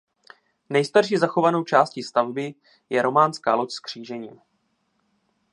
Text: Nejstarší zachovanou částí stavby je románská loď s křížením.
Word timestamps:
Nejstarší 0.69 1.17
zachovanou 1.17 1.63
částí 1.63 2.03
stavby 2.03 2.55
je 2.89 3.01
románská 3.01 3.55
loď 3.55 3.71
s 3.71 3.79
křížením. 3.79 4.39